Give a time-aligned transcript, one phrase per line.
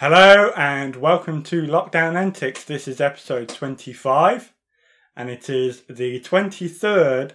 [0.00, 2.64] Hello and welcome to Lockdown Antics.
[2.64, 4.54] This is episode 25
[5.14, 7.32] and it is the 23rd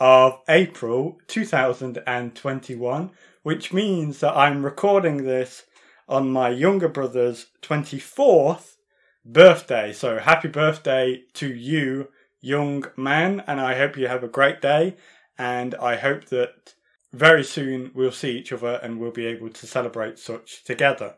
[0.00, 3.10] of April 2021,
[3.44, 5.66] which means that I'm recording this
[6.08, 8.78] on my younger brother's 24th
[9.24, 9.92] birthday.
[9.92, 12.08] So happy birthday to you,
[12.40, 14.96] young man, and I hope you have a great day.
[15.38, 16.74] And I hope that
[17.12, 21.14] very soon we'll see each other and we'll be able to celebrate such together.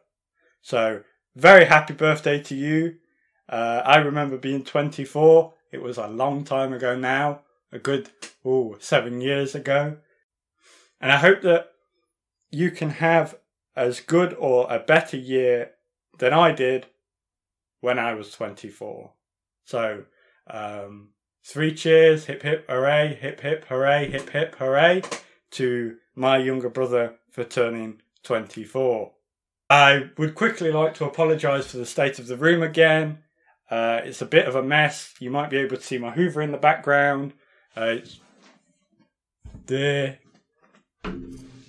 [0.63, 1.03] So,
[1.37, 2.97] very happy birthday to you.
[3.49, 5.55] Uh, I remember being 24.
[5.73, 7.41] It was a long time ago now,
[7.73, 8.11] a good
[8.47, 9.97] ooh, seven years ago.
[11.01, 11.73] And I hope that
[12.51, 13.37] you can have
[13.77, 15.73] as good or a better year
[16.19, 16.87] than I did
[17.81, 19.13] when I was 24.
[19.65, 20.05] So,
[20.49, 21.11] um,
[21.43, 25.03] three cheers, hip hip hooray, hip hip hooray, hip hip hooray
[25.53, 29.13] to my younger brother for turning 24.
[29.71, 33.19] I would quickly like to apologise for the state of the room again.
[33.71, 35.15] Uh, it's a bit of a mess.
[35.21, 37.35] You might be able to see my Hoover in the background.
[37.77, 38.19] Uh, it's
[39.67, 40.19] there.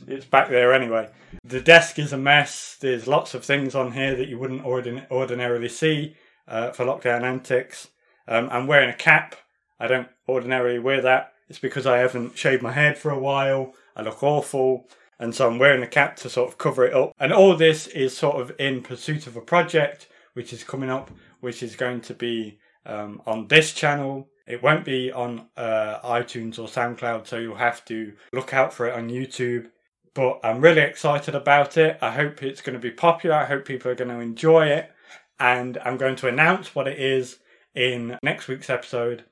[0.08, 1.09] It's back there anyway.
[1.43, 2.75] The desk is a mess.
[2.81, 6.15] There's lots of things on here that you wouldn't ordin- ordinarily see
[6.47, 7.89] uh, for lockdown antics.
[8.27, 9.36] Um, I'm wearing a cap.
[9.80, 11.33] I don't ordinarily wear that.
[11.49, 13.75] It's because I haven't shaved my head for a while.
[13.95, 14.88] I look awful.
[15.22, 17.14] And so I'm wearing a cap to sort of cover it up.
[17.19, 21.11] And all this is sort of in pursuit of a project which is coming up,
[21.41, 24.30] which is going to be um, on this channel.
[24.47, 28.88] It won't be on uh, iTunes or SoundCloud, so you'll have to look out for
[28.88, 29.69] it on YouTube.
[30.16, 31.99] But I'm really excited about it.
[32.02, 33.36] I hope it's going to be popular.
[33.36, 34.92] I hope people are going to enjoy it.
[35.39, 37.38] And I'm going to announce what it is
[37.75, 39.25] in next week's episode,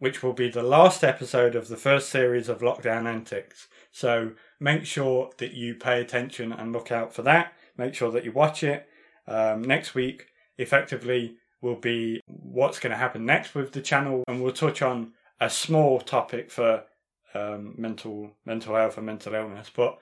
[0.00, 3.68] which will be the last episode of the first series of Lockdown Antics.
[3.96, 7.54] So make sure that you pay attention and look out for that.
[7.78, 8.86] Make sure that you watch it.
[9.26, 10.26] Um, next week,
[10.58, 15.14] effectively, will be what's going to happen next with the channel, and we'll touch on
[15.40, 16.84] a small topic for
[17.32, 19.70] um, mental mental health and mental illness.
[19.74, 19.96] But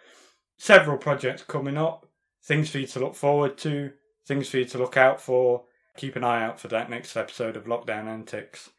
[0.58, 2.04] several projects coming up,
[2.42, 3.92] things for you to look forward to,
[4.26, 5.66] things for you to look out for.
[5.96, 8.70] Keep an eye out for that next episode of Lockdown Antics.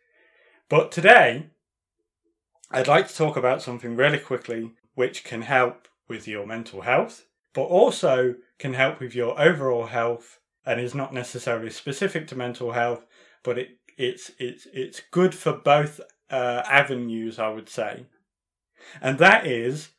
[0.67, 1.51] But today,
[2.69, 7.25] I'd like to talk about something really quickly which can help with your mental health,
[7.53, 12.71] but also can help with your overall health and is not necessarily specific to mental
[12.71, 13.05] health,
[13.43, 18.07] but it, it's it's it's good for both uh, avenues, I would say,
[19.01, 19.89] and that is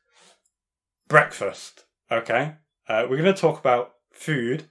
[1.08, 1.84] breakfast.
[2.10, 2.54] Okay,
[2.88, 4.64] uh, we're going to talk about food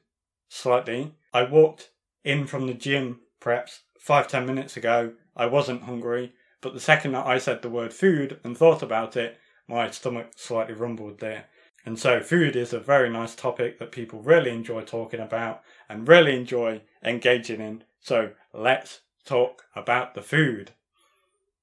[0.49, 1.15] slightly.
[1.33, 1.91] I walked
[2.23, 5.13] in from the gym perhaps five ten minutes ago.
[5.35, 9.17] I wasn't hungry, but the second that I said the word food and thought about
[9.17, 11.45] it, my stomach slightly rumbled there.
[11.85, 16.07] And so, food is a very nice topic that people really enjoy talking about and
[16.07, 17.83] really enjoy engaging in.
[17.99, 20.71] So, let's talk about the food.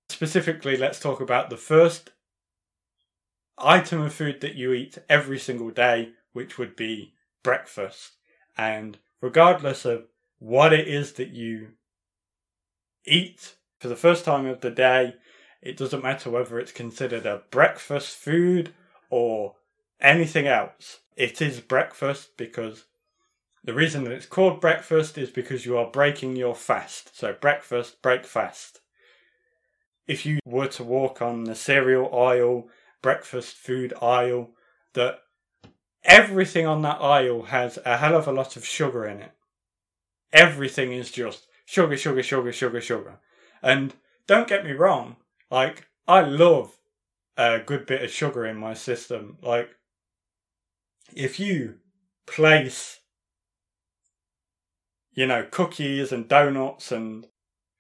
[0.09, 2.11] Specifically, let's talk about the first
[3.59, 8.13] item of food that you eat every single day, which would be breakfast.
[8.57, 10.05] And regardless of
[10.39, 11.69] what it is that you
[13.05, 15.15] eat for the first time of the day,
[15.63, 18.75] it doesn't matter whether it's considered a breakfast food
[19.11, 19.55] or
[20.01, 21.01] anything else.
[21.17, 22.85] It is breakfast because
[23.63, 27.17] the reason that it's called breakfast is because you are breaking your fast.
[27.17, 28.81] So, breakfast, break fast.
[30.09, 32.69] If you were to walk on the cereal aisle,
[33.01, 34.51] breakfast food aisle,
[34.95, 35.21] that
[36.03, 39.33] everything on that aisle has a hell of a lot of sugar in it.
[40.33, 43.21] Everything is just sugar, sugar, sugar, sugar, sugar.
[43.63, 43.95] And
[44.27, 45.17] don't get me wrong,
[45.53, 46.79] like, I love
[47.37, 49.37] a good bit of sugar in my system.
[49.43, 49.69] Like,
[51.15, 51.75] if you
[52.27, 53.01] place,
[55.13, 57.27] you know, cookies and donuts and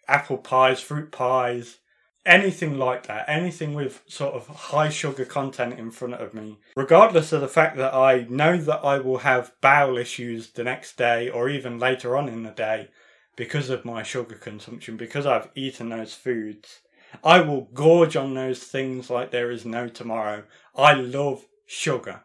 [0.07, 1.79] apple pies, fruit pies,
[2.27, 7.33] anything like that, anything with sort of high sugar content in front of me, regardless
[7.33, 11.31] of the fact that I know that I will have bowel issues the next day
[11.31, 12.91] or even later on in the day
[13.35, 16.81] because of my sugar consumption, because I've eaten those foods,
[17.23, 20.45] I will gorge on those things like there is no tomorrow.
[20.75, 22.25] I love sugar.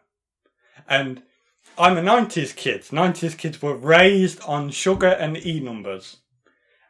[0.88, 1.22] And
[1.76, 2.82] I'm a 90s kid.
[2.82, 6.18] 90s kids were raised on sugar and E numbers.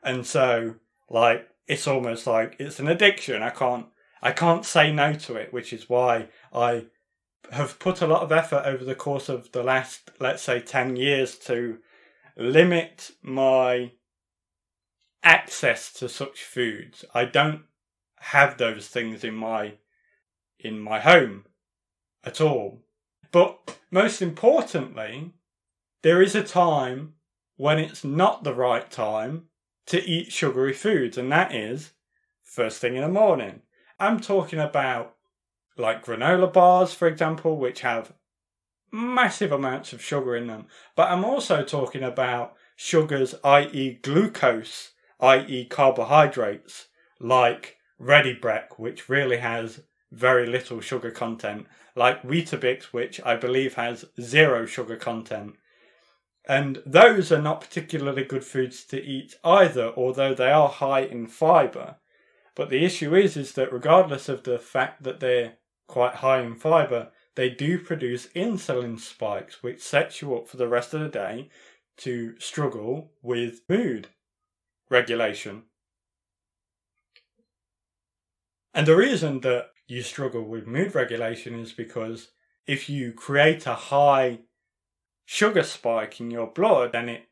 [0.03, 0.77] And so,
[1.11, 3.43] like, it's almost like it's an addiction.
[3.43, 3.87] I can't,
[4.23, 6.87] I can't say no to it, which is why I
[7.51, 10.97] have put a lot of effort over the course of the last, let's say, 10
[10.97, 11.79] years to
[12.37, 13.93] limit my
[15.23, 17.05] access to such foods.
[17.13, 17.63] I don't
[18.21, 19.75] have those things in my
[20.59, 21.45] in my home
[22.25, 22.83] at all.
[23.31, 25.33] But most importantly,
[26.03, 27.15] there is a time
[27.57, 29.45] when it's not the right time
[29.87, 31.93] to eat sugary foods, and that is
[32.43, 33.63] first thing in the morning.
[33.99, 35.15] I'm talking about
[35.77, 38.13] like granola bars, for example, which have
[38.91, 40.67] massive amounts of sugar in them.
[40.97, 46.89] But I'm also talking about sugars, i.e., glucose, i.e., carbohydrates,
[47.21, 49.81] like Ready Brek, which really has
[50.11, 55.57] very little sugar content, like Weetabix, which I believe has zero sugar content.
[56.47, 61.27] And those are not particularly good foods to eat either, although they are high in
[61.27, 61.97] fiber.
[62.55, 65.55] But the issue is, is that regardless of the fact that they're
[65.87, 70.69] quite high in fiber, they do produce insulin spikes, which sets you up for the
[70.69, 71.51] rest of the day
[71.99, 74.09] to struggle with mood
[74.89, 75.65] regulation.
[78.75, 82.29] And the reason that you struggle with mood regulation is because
[82.67, 84.41] if you create a high
[85.25, 87.29] sugar spike in your blood, then it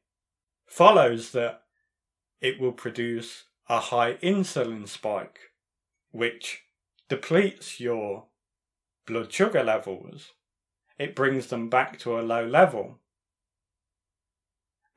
[0.67, 1.63] follows that
[2.41, 5.39] it will produce a high insulin spike,
[6.11, 6.63] which
[7.09, 8.27] depletes your
[9.07, 10.33] blood sugar levels,
[10.99, 12.99] it brings them back to a low level.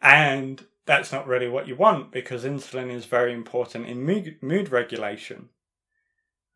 [0.01, 4.03] And that's not really what you want because insulin is very important in
[4.41, 5.49] mood, regulation.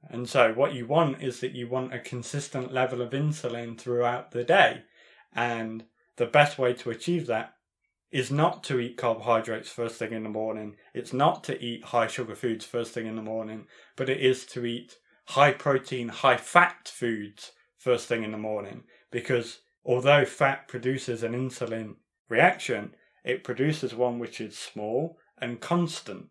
[0.09, 4.31] And so, what you want is that you want a consistent level of insulin throughout
[4.31, 4.83] the day.
[5.33, 5.85] And
[6.17, 7.55] the best way to achieve that
[8.11, 10.75] is not to eat carbohydrates first thing in the morning.
[10.93, 13.65] It's not to eat high sugar foods first thing in the morning,
[13.95, 14.97] but it is to eat
[15.29, 21.33] high protein, high fat foods first thing in the morning because although fat produces an
[21.33, 21.95] insulin
[22.29, 26.27] reaction, it produces one which is small and constant.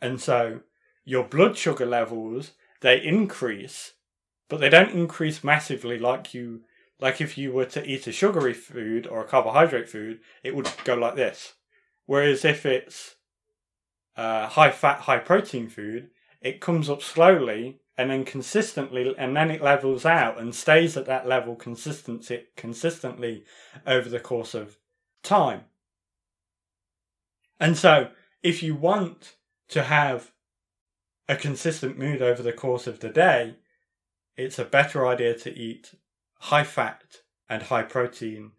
[0.00, 0.60] And so
[1.04, 3.92] your blood sugar levels they increase,
[4.48, 6.62] but they don't increase massively like you
[7.00, 10.70] like if you were to eat a sugary food or a carbohydrate food, it would
[10.84, 11.54] go like this.
[12.04, 13.16] Whereas if it's
[14.16, 16.10] uh, high fat, high protein food,
[16.42, 21.06] it comes up slowly and then consistently, and then it levels out and stays at
[21.06, 23.44] that level consistency, consistently
[23.86, 24.78] over the course of
[25.22, 25.62] time.
[27.58, 28.08] And so,
[28.42, 29.36] if you want
[29.68, 30.32] to have
[31.30, 33.54] a consistent mood over the course of the day,
[34.36, 35.94] it's a better idea to eat
[36.40, 37.18] high fat
[37.48, 38.50] and high protein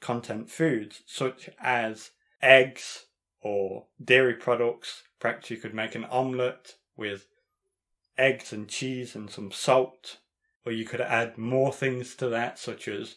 [0.00, 2.10] content foods, such as
[2.42, 3.06] eggs
[3.40, 5.04] or dairy products.
[5.18, 7.24] Perhaps you could make an omelette with
[8.18, 10.18] eggs and cheese and some salt,
[10.66, 13.16] or you could add more things to that, such as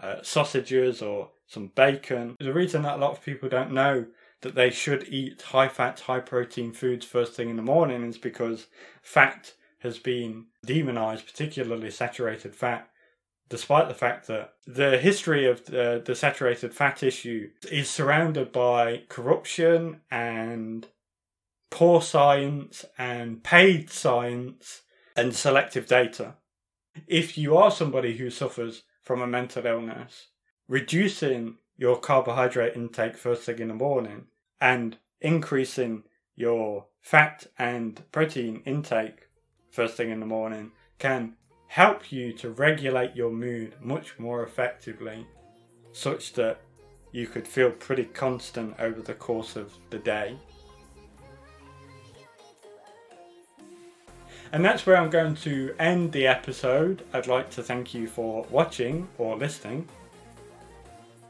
[0.00, 2.34] uh, sausages or some bacon.
[2.40, 4.06] The reason that a lot of people don't know
[4.42, 8.18] that they should eat high fat, high protein foods first thing in the morning is
[8.18, 8.66] because
[9.02, 12.88] fat has been demonized, particularly saturated fat,
[13.48, 19.02] despite the fact that the history of the, the saturated fat issue is surrounded by
[19.08, 20.86] corruption and
[21.70, 24.82] poor science and paid science
[25.16, 26.34] and selective data.
[27.06, 30.28] If you are somebody who suffers from a mental illness,
[30.68, 34.26] reducing your carbohydrate intake first thing in the morning
[34.60, 36.02] and increasing
[36.34, 39.28] your fat and protein intake
[39.70, 41.34] first thing in the morning can
[41.68, 45.26] help you to regulate your mood much more effectively,
[45.92, 46.60] such that
[47.12, 50.36] you could feel pretty constant over the course of the day.
[54.50, 57.04] And that's where I'm going to end the episode.
[57.12, 59.86] I'd like to thank you for watching or listening.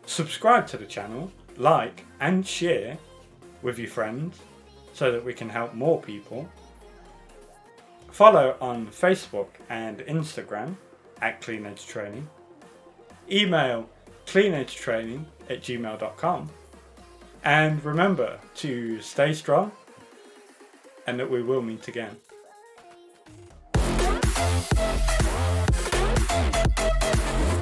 [0.09, 2.97] Subscribe to the channel, like, and share
[3.61, 4.39] with your friends
[4.95, 6.49] so that we can help more people.
[8.11, 10.77] Follow on Facebook and Instagram
[11.21, 12.27] at Clean Edge Training.
[13.31, 13.87] Email
[14.27, 16.51] cleanedgetraining at gmail.com.
[17.45, 19.71] And remember to stay strong
[21.07, 22.17] and that we will meet again.
[26.29, 27.58] Thank you.